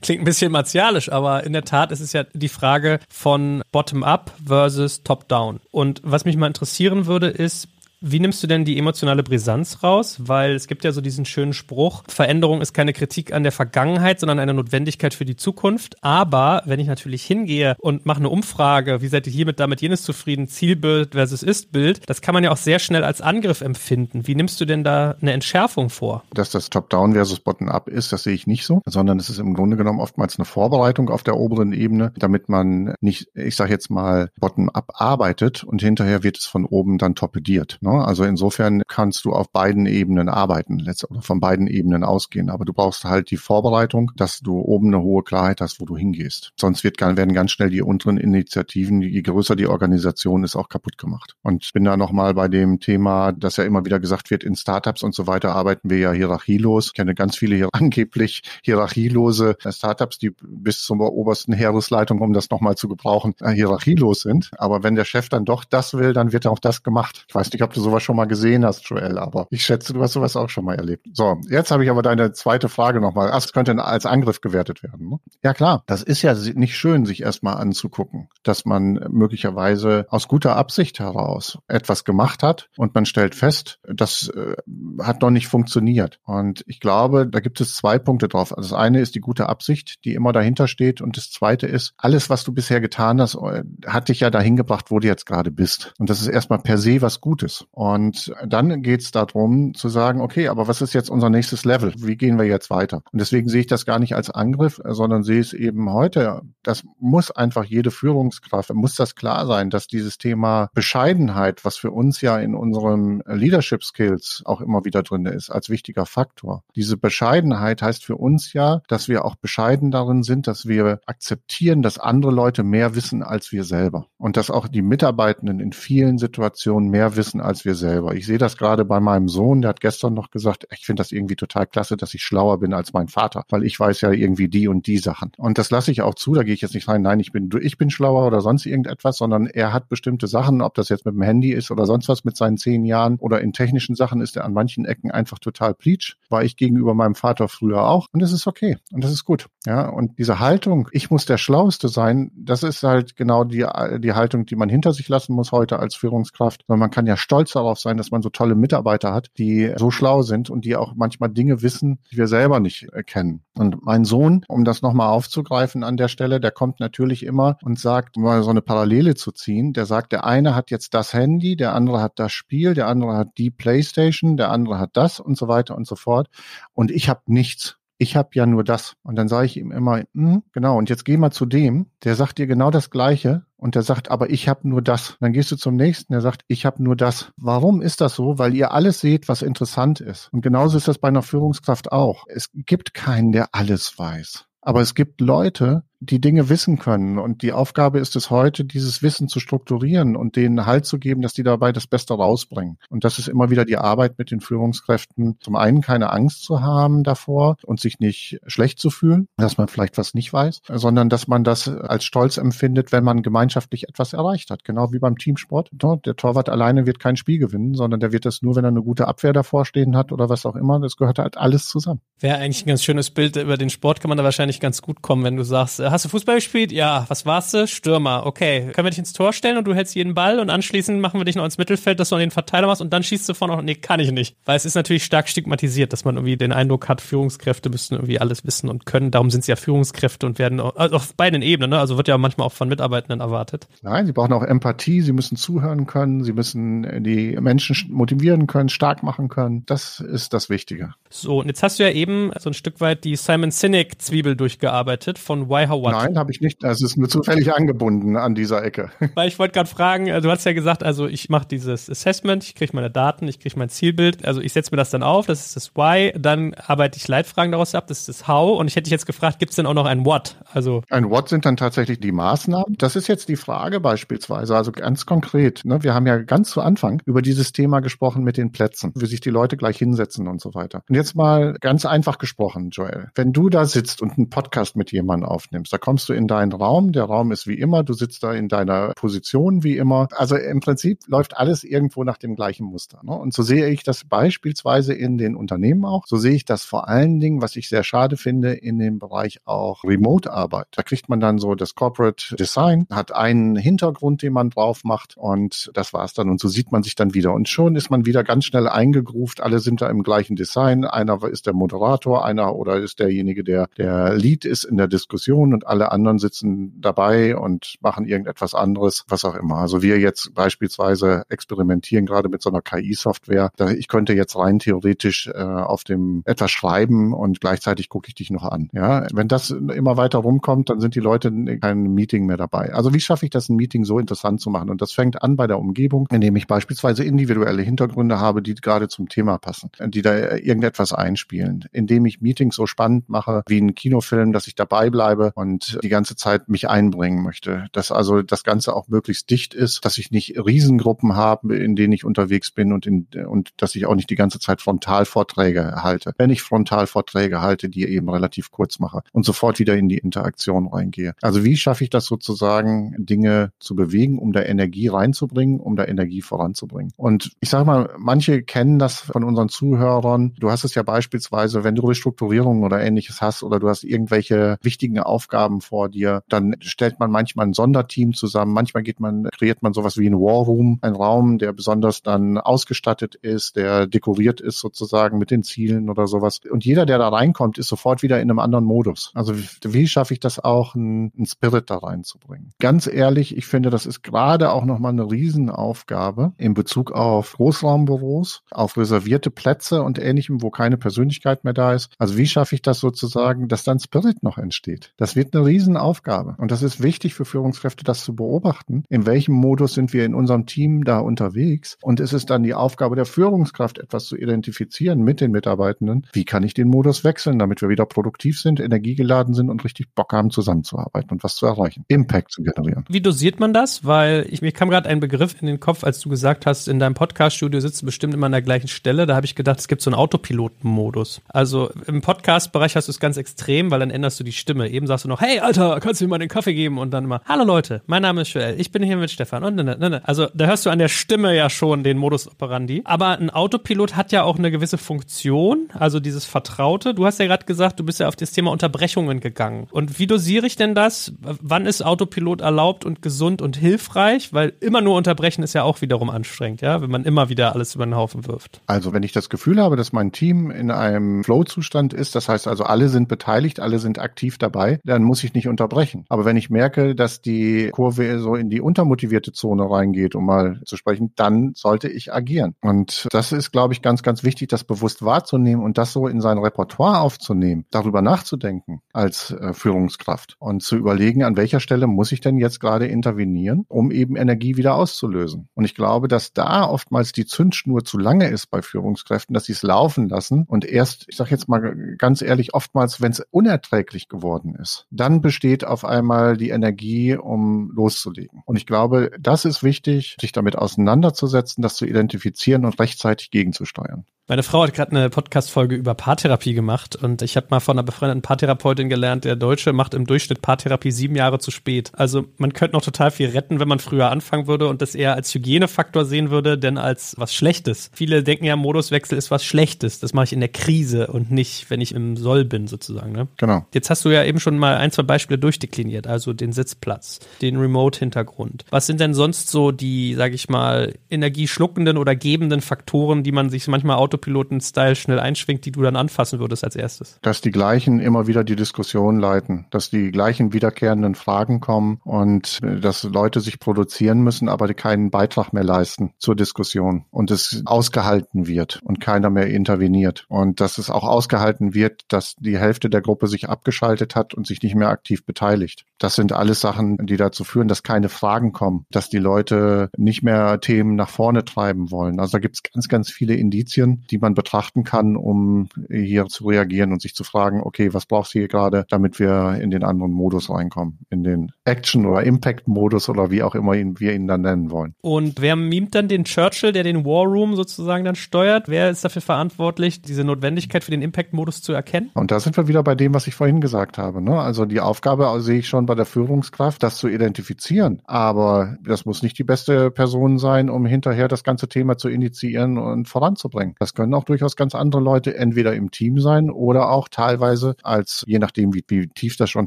[0.02, 4.32] Klingt ein bisschen martialisch, aber in der Tat ist es ja die Frage von Bottom-up
[4.44, 5.60] versus Top-down.
[5.70, 7.68] Und was mich mal interessieren würde, ist,
[8.02, 10.16] wie nimmst du denn die emotionale Brisanz raus?
[10.20, 14.20] Weil es gibt ja so diesen schönen Spruch, Veränderung ist keine Kritik an der Vergangenheit,
[14.20, 15.96] sondern eine Notwendigkeit für die Zukunft.
[16.00, 20.02] Aber wenn ich natürlich hingehe und mache eine Umfrage, wie seid ihr hiermit damit jenes
[20.02, 24.26] zufrieden, Zielbild versus Ist-Bild, das kann man ja auch sehr schnell als Angriff empfinden.
[24.26, 26.24] Wie nimmst du denn da eine Entschärfung vor?
[26.32, 29.52] Dass das Top-Down versus Bottom-up ist, das sehe ich nicht so, sondern es ist im
[29.52, 33.90] Grunde genommen oftmals eine Vorbereitung auf der oberen Ebene, damit man nicht, ich sage jetzt
[33.90, 37.78] mal, Bottom-up arbeitet und hinterher wird es von oben dann torpediert.
[37.82, 37.89] Ne?
[37.90, 38.04] Ne?
[38.04, 42.50] Also insofern kannst du auf beiden Ebenen arbeiten, oder von beiden Ebenen ausgehen.
[42.50, 45.96] Aber du brauchst halt die Vorbereitung, dass du oben eine hohe Klarheit hast, wo du
[45.96, 46.52] hingehst.
[46.58, 50.98] Sonst wird, werden ganz schnell die unteren Initiativen, je größer die Organisation ist, auch kaputt
[50.98, 51.34] gemacht.
[51.42, 54.54] Und ich bin da nochmal bei dem Thema, dass ja immer wieder gesagt wird, in
[54.54, 56.88] Startups und so weiter arbeiten wir ja hierarchielos.
[56.88, 62.50] Ich kenne ganz viele hier angeblich hierarchielose Startups, die bis zur obersten Heeresleitung, um das
[62.50, 64.50] nochmal zu gebrauchen, äh, hierarchielos sind.
[64.58, 67.24] Aber wenn der Chef dann doch das will, dann wird auch das gemacht.
[67.28, 70.02] Ich weiß nicht, ob du sowas schon mal gesehen hast, Joel, aber ich schätze, du
[70.02, 71.06] hast sowas auch schon mal erlebt.
[71.12, 73.30] So, jetzt habe ich aber deine zweite Frage nochmal.
[73.30, 75.08] Das könnte als Angriff gewertet werden.
[75.08, 75.18] Ne?
[75.42, 80.56] Ja klar, das ist ja nicht schön, sich erstmal anzugucken, dass man möglicherweise aus guter
[80.56, 84.56] Absicht heraus etwas gemacht hat und man stellt fest, das äh,
[85.02, 86.20] hat noch nicht funktioniert.
[86.24, 88.56] Und ich glaube, da gibt es zwei Punkte drauf.
[88.56, 91.00] Also das eine ist die gute Absicht, die immer dahinter steht.
[91.00, 94.56] Und das zweite ist, alles, was du bisher getan hast, äh, hat dich ja dahin
[94.56, 95.92] gebracht, wo du jetzt gerade bist.
[95.98, 97.66] Und das ist erstmal per se was Gutes.
[97.72, 101.92] Und dann geht es darum zu sagen, okay, aber was ist jetzt unser nächstes Level?
[101.96, 103.02] Wie gehen wir jetzt weiter?
[103.12, 106.42] Und deswegen sehe ich das gar nicht als Angriff, sondern sehe es eben heute.
[106.62, 111.90] Das muss einfach jede Führungskraft, muss das klar sein, dass dieses Thema Bescheidenheit, was für
[111.90, 116.64] uns ja in unserem Leadership Skills auch immer wieder drin ist, als wichtiger Faktor.
[116.74, 121.82] Diese Bescheidenheit heißt für uns ja, dass wir auch bescheiden darin sind, dass wir akzeptieren,
[121.82, 124.06] dass andere Leute mehr wissen als wir selber.
[124.18, 128.14] Und dass auch die Mitarbeitenden in vielen Situationen mehr wissen als wir wir selber.
[128.14, 131.12] Ich sehe das gerade bei meinem Sohn, der hat gestern noch gesagt, ich finde das
[131.12, 134.48] irgendwie total klasse, dass ich schlauer bin als mein Vater, weil ich weiß ja irgendwie
[134.48, 135.30] die und die Sachen.
[135.36, 137.48] Und das lasse ich auch zu, da gehe ich jetzt nicht rein, nein, ich bin,
[137.62, 141.14] ich bin schlauer oder sonst irgendetwas, sondern er hat bestimmte Sachen, ob das jetzt mit
[141.14, 144.36] dem Handy ist oder sonst was mit seinen zehn Jahren oder in technischen Sachen ist
[144.36, 148.20] er an manchen Ecken einfach total pleatsch, war ich gegenüber meinem Vater früher auch und
[148.20, 149.46] das ist okay und das ist gut.
[149.64, 153.64] Ja, und diese Haltung, ich muss der Schlauste sein, das ist halt genau die,
[153.98, 157.16] die Haltung, die man hinter sich lassen muss heute als Führungskraft, weil man kann ja
[157.16, 160.76] stolz darauf sein, dass man so tolle Mitarbeiter hat, die so schlau sind und die
[160.76, 163.42] auch manchmal Dinge wissen, die wir selber nicht kennen.
[163.54, 167.78] Und mein Sohn, um das nochmal aufzugreifen an der Stelle, der kommt natürlich immer und
[167.78, 171.56] sagt, mal so eine Parallele zu ziehen, der sagt, der eine hat jetzt das Handy,
[171.56, 175.36] der andere hat das Spiel, der andere hat die Playstation, der andere hat das und
[175.36, 176.28] so weiter und so fort.
[176.72, 178.96] Und ich habe nichts ich habe ja nur das.
[179.02, 182.16] Und dann sage ich ihm immer, hm, genau, und jetzt geh mal zu dem, der
[182.16, 185.18] sagt dir genau das Gleiche und der sagt, aber ich habe nur das.
[185.20, 187.30] Dann gehst du zum nächsten, der sagt, ich habe nur das.
[187.36, 188.38] Warum ist das so?
[188.38, 190.30] Weil ihr alles seht, was interessant ist.
[190.32, 192.24] Und genauso ist das bei einer Führungskraft auch.
[192.26, 194.46] Es gibt keinen, der alles weiß.
[194.62, 197.18] Aber es gibt Leute, die Dinge wissen können.
[197.18, 201.20] Und die Aufgabe ist es heute, dieses Wissen zu strukturieren und denen Halt zu geben,
[201.20, 202.78] dass die dabei das Beste rausbringen.
[202.88, 205.36] Und das ist immer wieder die Arbeit mit den Führungskräften.
[205.40, 209.68] Zum einen keine Angst zu haben davor und sich nicht schlecht zu fühlen, dass man
[209.68, 214.14] vielleicht was nicht weiß, sondern dass man das als Stolz empfindet, wenn man gemeinschaftlich etwas
[214.14, 214.64] erreicht hat.
[214.64, 215.70] Genau wie beim Teamsport.
[215.72, 218.82] Der Torwart alleine wird kein Spiel gewinnen, sondern der wird das nur, wenn er eine
[218.82, 220.80] gute Abwehr davor stehen hat oder was auch immer.
[220.80, 222.00] Das gehört halt alles zusammen.
[222.18, 223.36] Wäre eigentlich ein ganz schönes Bild.
[223.36, 226.08] Über den Sport kann man da wahrscheinlich ganz gut kommen, wenn du sagst, hast du
[226.08, 226.72] Fußball gespielt?
[226.72, 227.04] Ja.
[227.08, 227.66] Was warst du?
[227.66, 228.26] Stürmer.
[228.26, 228.70] Okay.
[228.72, 231.24] Können wir dich ins Tor stellen und du hältst jeden Ball und anschließend machen wir
[231.24, 233.56] dich noch ins Mittelfeld, dass du an den Verteiler machst und dann schießt du vorne
[233.56, 233.62] noch.
[233.62, 234.36] Nee, kann ich nicht.
[234.44, 238.20] Weil es ist natürlich stark stigmatisiert, dass man irgendwie den Eindruck hat, Führungskräfte müssten irgendwie
[238.20, 239.10] alles wissen und können.
[239.10, 241.78] Darum sind sie ja Führungskräfte und werden auch, also auf beiden Ebenen, ne?
[241.78, 243.66] Also wird ja manchmal auch von Mitarbeitenden erwartet.
[243.82, 248.68] Nein, sie brauchen auch Empathie, sie müssen zuhören können, sie müssen die Menschen motivieren können,
[248.68, 249.64] stark machen können.
[249.66, 250.94] Das ist das Wichtige.
[251.08, 254.36] So, und jetzt hast du ja eben so ein Stück weit die Simon Sinek Zwiebel
[254.36, 255.92] durchgearbeitet von Why How What.
[255.92, 256.62] Nein, habe ich nicht.
[256.62, 258.90] Das ist nur zufällig angebunden an dieser Ecke.
[259.14, 262.44] Weil ich wollte gerade fragen, äh, du hast ja gesagt, also ich mache dieses Assessment,
[262.44, 265.26] ich kriege meine Daten, ich kriege mein Zielbild, also ich setze mir das dann auf,
[265.26, 268.68] das ist das Why, dann arbeite ich Leitfragen daraus ab, das ist das How und
[268.68, 270.36] ich hätte dich jetzt gefragt, gibt es denn auch noch ein What?
[270.52, 272.76] Also ein What sind dann tatsächlich die Maßnahmen.
[272.78, 275.64] Das ist jetzt die Frage beispielsweise, also ganz konkret.
[275.64, 279.06] Ne, wir haben ja ganz zu Anfang über dieses Thema gesprochen mit den Plätzen, wie
[279.06, 280.82] sich die Leute gleich hinsetzen und so weiter.
[280.88, 283.10] Und jetzt mal ganz einfach gesprochen, Joel.
[283.14, 286.52] Wenn du da sitzt und einen Podcast mit jemandem aufnimmst, da kommst du in deinen
[286.52, 290.08] Raum, der Raum ist wie immer, du sitzt da in deiner Position wie immer.
[290.12, 293.00] Also im Prinzip läuft alles irgendwo nach dem gleichen Muster.
[293.02, 293.12] Ne?
[293.12, 296.06] Und so sehe ich das beispielsweise in den Unternehmen auch.
[296.06, 299.40] So sehe ich das vor allen Dingen, was ich sehr schade finde, in dem Bereich
[299.44, 300.68] auch Remote-Arbeit.
[300.72, 305.16] Da kriegt man dann so das Corporate Design, hat einen Hintergrund, den man drauf macht
[305.16, 306.28] und das war's dann.
[306.28, 307.32] Und so sieht man sich dann wieder.
[307.32, 309.40] Und schon ist man wieder ganz schnell eingegruft.
[309.40, 310.84] Alle sind da im gleichen Design.
[310.84, 315.59] Einer ist der Moderator, einer oder ist derjenige, der der Lead ist in der Diskussion
[315.60, 319.56] und alle anderen sitzen dabei und machen irgendetwas anderes, was auch immer.
[319.56, 323.52] Also wir jetzt beispielsweise experimentieren gerade mit so einer KI-Software.
[323.76, 328.30] Ich könnte jetzt rein theoretisch äh, auf dem etwas schreiben und gleichzeitig gucke ich dich
[328.30, 328.70] noch an.
[328.72, 332.72] Ja, wenn das immer weiter rumkommt, dann sind die Leute in Meeting mehr dabei.
[332.72, 334.70] Also wie schaffe ich das, ein Meeting so interessant zu machen?
[334.70, 338.88] Und das fängt an bei der Umgebung, indem ich beispielsweise individuelle Hintergründe habe, die gerade
[338.88, 343.74] zum Thema passen, die da irgendetwas einspielen, indem ich Meetings so spannend mache wie ein
[343.74, 347.66] Kinofilm, dass ich dabei bleibe und die ganze Zeit mich einbringen möchte.
[347.72, 351.92] Dass also das Ganze auch möglichst dicht ist, dass ich nicht Riesengruppen habe, in denen
[351.92, 356.12] ich unterwegs bin und, in, und dass ich auch nicht die ganze Zeit Frontalvorträge halte.
[356.18, 360.68] Wenn ich Frontalvorträge halte, die eben relativ kurz mache und sofort wieder in die Interaktion
[360.68, 361.14] reingehe.
[361.22, 365.84] Also wie schaffe ich das sozusagen, Dinge zu bewegen, um da Energie reinzubringen, um da
[365.84, 366.92] Energie voranzubringen?
[366.96, 370.34] Und ich sage mal, manche kennen das von unseren Zuhörern.
[370.38, 374.58] Du hast es ja beispielsweise, wenn du Restrukturierungen oder ähnliches hast oder du hast irgendwelche
[374.62, 375.29] wichtigen Aufgaben
[375.60, 378.52] vor dir, dann stellt man manchmal ein Sonderteam zusammen.
[378.52, 382.38] Manchmal geht man, kreiert man sowas wie ein War Room, ein Raum, der besonders dann
[382.38, 386.40] ausgestattet ist, der dekoriert ist sozusagen mit den Zielen oder sowas.
[386.50, 389.12] Und jeder, der da reinkommt, ist sofort wieder in einem anderen Modus.
[389.14, 392.52] Also wie schaffe ich das auch, einen Spirit da reinzubringen?
[392.58, 398.42] Ganz ehrlich, ich finde, das ist gerade auch nochmal eine Riesenaufgabe in Bezug auf Großraumbüros,
[398.50, 401.90] auf reservierte Plätze und ähnlichem, wo keine Persönlichkeit mehr da ist.
[401.98, 404.92] Also wie schaffe ich das sozusagen, dass dann Spirit noch entsteht?
[404.96, 406.34] Das wird eine Riesenaufgabe.
[406.38, 408.84] Und das ist wichtig für Führungskräfte, das zu beobachten.
[408.88, 411.76] In welchem Modus sind wir in unserem Team da unterwegs?
[411.82, 416.06] Und ist es dann die Aufgabe der Führungskraft, etwas zu identifizieren mit den Mitarbeitenden?
[416.14, 419.94] Wie kann ich den Modus wechseln, damit wir wieder produktiv sind, energiegeladen sind und richtig
[419.94, 421.84] Bock haben, zusammenzuarbeiten und was zu erreichen?
[421.88, 422.86] Impact zu generieren.
[422.88, 423.84] Wie dosiert man das?
[423.84, 426.78] Weil ich, mir kam gerade ein Begriff in den Kopf, als du gesagt hast, in
[426.78, 429.04] deinem Podcast-Studio sitzt du bestimmt immer an der gleichen Stelle.
[429.04, 431.20] Da habe ich gedacht, es gibt so einen Autopiloten-Modus.
[431.28, 434.70] Also im Podcast-Bereich hast du es ganz extrem, weil dann änderst du die Stimme.
[434.70, 436.78] Eben sagst du noch, hey Alter, kannst du mir mal den Kaffee geben?
[436.78, 439.44] Und dann immer, hallo Leute, mein Name ist Joel, ich bin hier mit Stefan.
[439.44, 440.00] Und ne, ne, ne.
[440.04, 442.82] Also da hörst du an der Stimme ja schon den Modus operandi.
[442.84, 446.94] Aber ein Autopilot hat ja auch eine gewisse Funktion, also dieses Vertraute.
[446.94, 449.66] Du hast ja gerade gesagt, du bist ja auf das Thema Unterbrechungen gegangen.
[449.70, 451.12] Und wie dosiere ich denn das?
[451.20, 454.32] Wann ist Autopilot erlaubt und gesund und hilfreich?
[454.32, 457.74] Weil immer nur unterbrechen ist ja auch wiederum anstrengend, ja, wenn man immer wieder alles
[457.74, 458.60] über den Haufen wirft.
[458.66, 462.46] Also wenn ich das Gefühl habe, dass mein Team in einem Flow-Zustand ist, das heißt
[462.46, 466.04] also alle sind beteiligt, alle sind aktiv dabei, dann muss ich nicht unterbrechen.
[466.08, 470.60] Aber wenn ich merke, dass die Kurve so in die untermotivierte Zone reingeht, um mal
[470.64, 472.54] zu sprechen, dann sollte ich agieren.
[472.60, 476.20] Und das ist, glaube ich, ganz, ganz wichtig, das bewusst wahrzunehmen und das so in
[476.20, 482.12] sein Repertoire aufzunehmen, darüber nachzudenken als äh, Führungskraft und zu überlegen, an welcher Stelle muss
[482.12, 485.48] ich denn jetzt gerade intervenieren, um eben Energie wieder auszulösen.
[485.54, 489.52] Und ich glaube, dass da oftmals die Zündschnur zu lange ist bei Führungskräften, dass sie
[489.52, 494.08] es laufen lassen und erst, ich sage jetzt mal ganz ehrlich, oftmals, wenn es unerträglich
[494.08, 498.42] geworden ist, dann besteht auf einmal die Energie, um loszulegen.
[498.44, 504.04] Und ich glaube, das ist wichtig, sich damit auseinanderzusetzen, das zu identifizieren und rechtzeitig gegenzusteuern.
[504.30, 507.82] Meine Frau hat gerade eine Podcast-Folge über Paartherapie gemacht und ich habe mal von einer
[507.82, 511.90] befreundeten Paartherapeutin gelernt, der Deutsche macht im Durchschnitt Paartherapie sieben Jahre zu spät.
[511.94, 515.14] Also man könnte noch total viel retten, wenn man früher anfangen würde und das eher
[515.14, 517.90] als Hygienefaktor sehen würde, denn als was Schlechtes.
[517.92, 519.98] Viele denken ja, Moduswechsel ist was Schlechtes.
[519.98, 523.10] Das mache ich in der Krise und nicht, wenn ich im Soll bin, sozusagen.
[523.10, 523.26] Ne?
[523.36, 523.66] Genau.
[523.74, 527.56] Jetzt hast du ja eben schon mal ein, zwei Beispiele durchdekliniert, also den Sitzplatz, den
[527.56, 528.64] Remote-Hintergrund.
[528.70, 533.50] Was sind denn sonst so die, sage ich mal, energieschluckenden oder gebenden Faktoren, die man
[533.50, 537.18] sich manchmal Autopiloten-Style schnell einschwingt, die du dann anfassen würdest als erstes?
[537.22, 542.58] Dass die gleichen immer wieder die Diskussion leiten, dass die gleichen wiederkehrenden Fragen kommen und
[542.62, 547.62] äh, dass Leute sich produzieren müssen, aber keinen Beitrag mehr leisten zur Diskussion und es
[547.64, 552.90] ausgehalten wird und keiner mehr interveniert und dass es auch ausgehalten wird, dass die Hälfte
[552.90, 555.84] der Gruppe sich abgeschaltet hat und sich nicht mehr aktiv beteiligt.
[555.98, 560.22] Das sind alles Sachen, die dazu führen, dass keine Fragen kommen, dass die Leute nicht
[560.22, 562.20] mehr Themen nach vorne treiben wollen.
[562.20, 566.46] Also da gibt es ganz, ganz viele Indizien, die man betrachten kann, um hier zu
[566.46, 569.84] reagieren und sich zu fragen, okay, was brauchst du hier gerade, damit wir in den
[569.84, 574.26] anderen Modus reinkommen, in den Action- oder Impact-Modus oder wie auch immer ihn, wir ihn
[574.26, 574.94] dann nennen wollen.
[575.02, 578.68] Und wer mimt dann den Churchill, der den War Room sozusagen dann steuert?
[578.68, 582.10] Wer ist dafür verantwortlich, diese Notwendigkeit für den Impact-Modus zu erkennen?
[582.14, 584.22] Und da sind wir wieder bei dem, was ich vorhin gesagt habe.
[584.22, 584.38] Ne?
[584.38, 588.02] Also die Aufgabe sehe ich schon bei der Führungskraft, das zu identifizieren.
[588.04, 592.78] Aber das muss nicht die beste Person sein, um hinterher das ganze Thema zu initiieren
[592.78, 593.74] und voranzubringen.
[593.78, 598.24] Das können auch durchaus ganz andere Leute entweder im Team sein oder auch teilweise als,
[598.26, 599.66] je nachdem, wie, wie tief das schon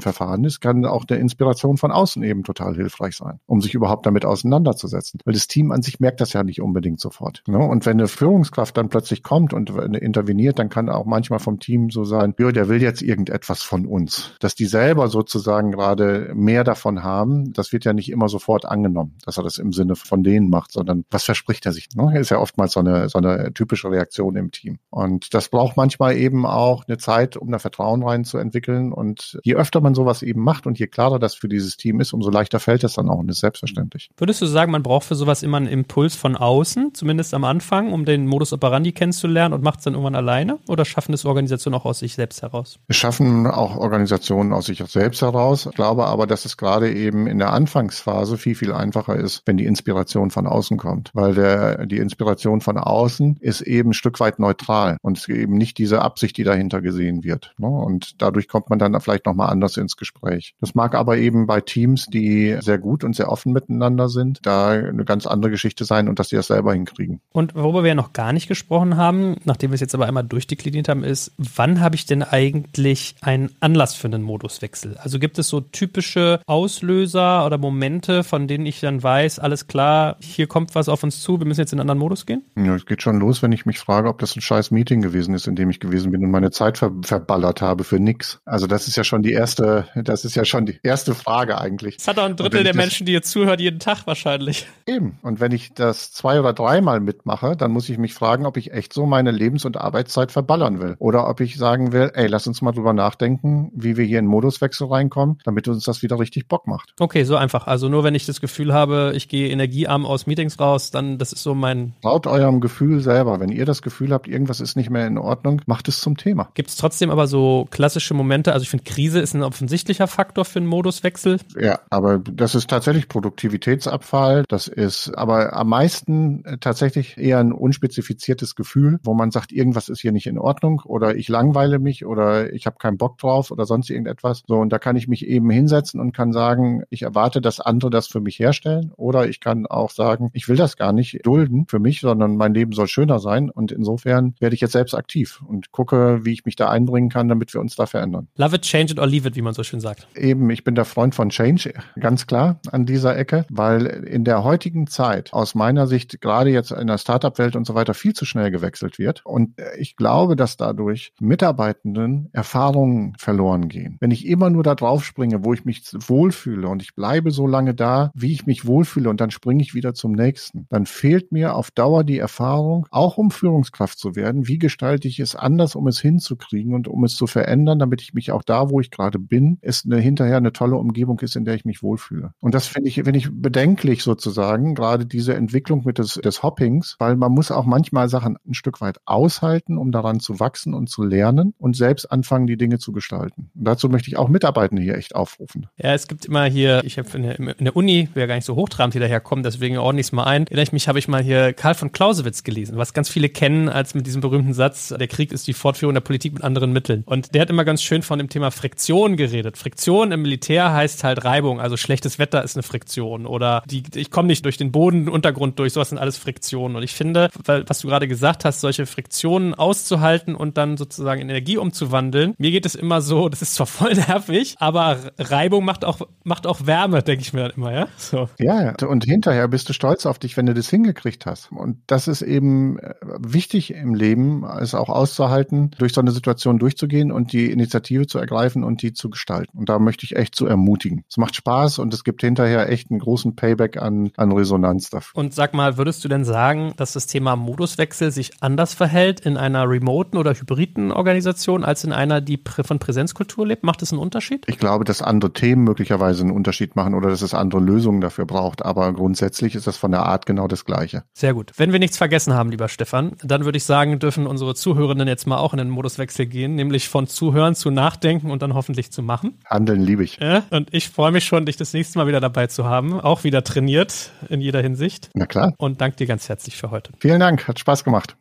[0.00, 4.06] verfahren ist, kann auch der Inspiration von außen eben total hilfreich sein, um sich überhaupt
[4.06, 5.20] damit auseinanderzusetzen.
[5.24, 7.42] Weil das Team an sich merkt das ja nicht unbedingt sofort.
[7.46, 7.58] Ne?
[7.58, 11.90] Und wenn eine Führungskraft dann plötzlich kommt und interveniert, dann kann auch manchmal vom Team
[11.90, 14.32] so sein, ja, der will jetzt irgendetwas von uns.
[14.40, 19.16] Dass die selber sozusagen gerade mehr davon haben, das wird ja nicht immer sofort angenommen,
[19.24, 21.88] dass er das im Sinne von denen macht, sondern was verspricht er sich?
[21.94, 22.18] Ne?
[22.18, 24.78] Ist ja oftmals so eine, so eine typische Reaktion im Team.
[24.90, 28.92] Und das braucht manchmal eben auch eine Zeit, um da Vertrauen reinzuentwickeln.
[28.92, 32.12] Und je öfter man sowas eben macht und je klarer das für dieses Team ist,
[32.12, 34.10] umso leichter fällt es dann auch und ist selbstverständlich.
[34.16, 37.92] Würdest du sagen, man braucht für sowas immer einen Impuls von außen, zumindest am Anfang,
[37.92, 40.58] um den Modus operandi kennenzulernen und macht es dann irgendwann alleine?
[40.68, 42.78] Oder schaffen es Organisationen auch aus sich selbst heraus?
[42.86, 45.66] Wir schaffen auch Organisationen aus sich selbst heraus.
[45.66, 49.56] Ich glaube aber, dass es gerade eben in der Anfangsphase viel, viel einfacher ist, wenn
[49.56, 51.10] die Inspiration von außen kommt.
[51.14, 55.56] Weil der, die Inspiration von außen ist eben Stück weit neutral und es ist eben
[55.56, 57.54] nicht diese Absicht, die dahinter gesehen wird.
[57.56, 57.68] Ne?
[57.68, 60.54] Und dadurch kommt man dann vielleicht nochmal anders ins Gespräch.
[60.60, 64.72] Das mag aber eben bei Teams, die sehr gut und sehr offen miteinander sind, da
[64.72, 67.22] eine ganz andere Geschichte sein und dass sie das selber hinkriegen.
[67.32, 70.24] Und worüber wir ja noch gar nicht gesprochen haben, nachdem wir es jetzt aber einmal
[70.24, 74.98] durchdekliniert haben, ist, wann habe ich denn eigentlich einen Anlass für einen Moduswechsel?
[74.98, 80.16] Also gibt es so typische Auslöser oder Momente, von denen ich dann weiß, alles klar,
[80.20, 82.42] hier kommt was auf uns zu, wir müssen jetzt in einen anderen Modus gehen?
[82.54, 85.34] Ja, es geht schon los, wenn ich mich frage, ob das ein scheiß Meeting gewesen
[85.34, 88.40] ist, in dem ich gewesen bin und meine Zeit ver verballert habe für nix.
[88.44, 91.96] Also das ist ja schon die erste, das ist ja schon die erste Frage eigentlich.
[91.96, 94.66] Das hat auch ein Drittel der Menschen, die jetzt zuhört, jeden Tag wahrscheinlich.
[94.86, 95.18] Eben.
[95.22, 98.72] Und wenn ich das zwei oder dreimal mitmache, dann muss ich mich fragen, ob ich
[98.72, 100.96] echt so meine Lebens- und Arbeitszeit verballern will.
[100.98, 104.26] Oder ob ich sagen will, ey, lass uns mal drüber nachdenken, wie wir hier in
[104.26, 106.94] Moduswechsel reinkommen, damit uns das wieder richtig Bock macht.
[106.98, 107.66] Okay, so einfach.
[107.66, 111.32] Also nur wenn ich das Gefühl habe, ich gehe energiearm aus Meetings raus, dann das
[111.32, 111.94] ist so mein.
[112.02, 113.40] Traut eurem Gefühl selber.
[113.40, 116.50] Wenn ihr das Gefühl habt, irgendwas ist nicht mehr in Ordnung, macht es zum Thema.
[116.54, 118.52] Gibt es trotzdem aber so klassische Momente?
[118.52, 121.38] Also ich finde, Krise ist ein offensichtlicher Faktor für einen Moduswechsel.
[121.60, 124.44] Ja, aber das ist tatsächlich Produktivitätsabfall.
[124.48, 130.00] Das ist aber am meisten tatsächlich eher ein unspezifiziertes Gefühl, wo man sagt, irgendwas ist
[130.00, 133.66] hier nicht in Ordnung oder ich langweile mich oder ich habe keinen Bock drauf oder
[133.66, 134.42] sonst irgendetwas.
[134.46, 137.90] So, und da kann ich mich eben hinsetzen und kann sagen, ich erwarte, dass andere
[137.90, 141.66] das für mich herstellen oder ich kann auch sagen, ich will das gar nicht dulden
[141.68, 145.42] für mich, sondern mein Leben soll schöner sein und insofern werde ich jetzt selbst aktiv
[145.46, 148.28] und gucke, wie ich mich da einbringen kann, damit wir uns da verändern.
[148.36, 150.06] Love it, change it or leave it, wie man so schön sagt.
[150.16, 154.44] Eben, ich bin der Freund von Change, ganz klar an dieser Ecke, weil in der
[154.44, 158.24] heutigen Zeit aus meiner Sicht gerade jetzt in der Startup-Welt und so weiter viel zu
[158.24, 163.96] schnell gewechselt wird und ich glaube, dass dadurch Mitarbeitenden Erfahrungen verloren gehen.
[164.00, 167.46] Wenn ich immer nur da drauf springe, wo ich mich wohlfühle und ich bleibe so
[167.46, 171.32] lange da, wie ich mich wohlfühle und dann springe ich wieder zum nächsten, dann fehlt
[171.32, 173.30] mir auf Dauer die Erfahrung, auch um
[173.64, 177.26] Führungskraft zu werden, wie gestalte ich es anders, um es hinzukriegen und um es zu
[177.26, 180.76] verändern, damit ich mich auch da, wo ich gerade bin, es eine, hinterher eine tolle
[180.76, 182.32] Umgebung ist, in der ich mich wohlfühle.
[182.40, 186.96] Und das finde ich, finde ich bedenklich sozusagen, gerade diese Entwicklung mit des, des Hoppings,
[186.98, 190.88] weil man muss auch manchmal Sachen ein Stück weit aushalten, um daran zu wachsen und
[190.88, 193.50] zu lernen und selbst anfangen, die Dinge zu gestalten.
[193.54, 195.66] Und dazu möchte ich auch Mitarbeitende hier echt aufrufen.
[195.76, 198.56] Ja, es gibt immer hier, ich habe in, in der Uni, ja gar nicht so
[198.56, 200.44] hochtrabend hier daherkommen, deswegen ordne ich es mal ein.
[200.44, 203.43] Erinnere ich mich, habe ich mal hier Karl von Clausewitz gelesen, was ganz viele kennen
[203.44, 206.72] kennen als mit diesem berühmten Satz, der Krieg ist die Fortführung der Politik mit anderen
[206.72, 207.02] Mitteln.
[207.04, 209.58] Und der hat immer ganz schön von dem Thema Friktion geredet.
[209.58, 214.10] Friktion im Militär heißt halt Reibung, also schlechtes Wetter ist eine Friktion oder die, ich
[214.10, 216.74] komme nicht durch den Bodenuntergrund durch, sowas sind alles Friktionen.
[216.74, 221.20] Und ich finde, weil, was du gerade gesagt hast, solche Friktionen auszuhalten und dann sozusagen
[221.20, 225.66] in Energie umzuwandeln, mir geht es immer so, das ist zwar voll nervig, aber Reibung
[225.66, 227.88] macht auch, macht auch Wärme, denke ich mir dann immer, ja?
[227.98, 228.30] So.
[228.38, 231.52] Ja, und hinterher bist du stolz auf dich, wenn du das hingekriegt hast.
[231.52, 232.94] Und das ist eben äh,
[233.34, 238.18] wichtig im Leben, es auch auszuhalten, durch so eine Situation durchzugehen und die Initiative zu
[238.18, 239.58] ergreifen und die zu gestalten.
[239.58, 241.04] Und da möchte ich echt zu ermutigen.
[241.08, 245.20] Es macht Spaß und es gibt hinterher echt einen großen Payback an, an Resonanz dafür.
[245.20, 249.36] Und sag mal, würdest du denn sagen, dass das Thema Moduswechsel sich anders verhält in
[249.36, 253.64] einer remoten oder hybriden Organisation als in einer, die von Präsenzkultur lebt?
[253.64, 254.44] Macht es einen Unterschied?
[254.46, 258.26] Ich glaube, dass andere Themen möglicherweise einen Unterschied machen oder dass es andere Lösungen dafür
[258.26, 258.64] braucht.
[258.64, 261.04] Aber grundsätzlich ist das von der Art genau das Gleiche.
[261.12, 261.52] Sehr gut.
[261.56, 265.26] Wenn wir nichts vergessen haben, lieber Stefan, dann würde ich sagen, dürfen unsere Zuhörenden jetzt
[265.26, 269.02] mal auch in den Moduswechsel gehen, nämlich von Zuhören zu Nachdenken und dann hoffentlich zu
[269.02, 269.38] machen.
[269.46, 270.18] Handeln liebe ich.
[270.18, 273.00] Ja, und ich freue mich schon, dich das nächste Mal wieder dabei zu haben.
[273.00, 275.10] Auch wieder trainiert in jeder Hinsicht.
[275.14, 275.54] Na klar.
[275.58, 276.92] Und danke dir ganz herzlich für heute.
[276.98, 277.48] Vielen Dank.
[277.48, 278.16] Hat Spaß gemacht.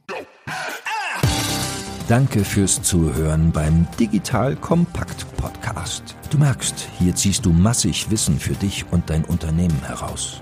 [2.07, 6.15] Danke fürs Zuhören beim Digital Kompakt Podcast.
[6.29, 10.41] Du merkst, hier ziehst du massig Wissen für dich und dein Unternehmen heraus.